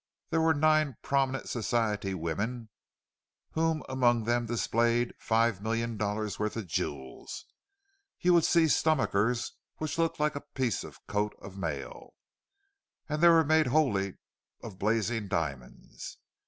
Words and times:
There 0.31 0.41
were 0.41 0.55
nine 0.55 0.97
prominent 1.03 1.47
Society 1.47 2.15
women, 2.15 2.69
who 3.51 3.83
among 3.87 4.23
them 4.23 4.47
displayed 4.47 5.13
five 5.19 5.61
million 5.61 5.95
dollars' 5.95 6.39
worth 6.39 6.55
of 6.57 6.65
jewels. 6.65 7.45
You 8.19 8.33
would 8.33 8.43
see 8.43 8.67
stomachers 8.67 9.51
which 9.77 9.99
looked 9.99 10.19
like 10.19 10.33
a 10.35 10.41
piece 10.41 10.83
of 10.83 10.97
a 11.07 11.11
coat 11.11 11.35
of 11.39 11.55
mail, 11.55 12.15
and 13.07 13.21
were 13.21 13.43
made 13.43 13.67
wholly 13.67 14.15
of 14.63 14.79
blazing 14.79 15.27
diamonds. 15.27 16.17